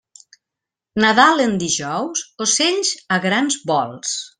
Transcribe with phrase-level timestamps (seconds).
[1.03, 4.23] Nadal en dijous, ocells a grans vols.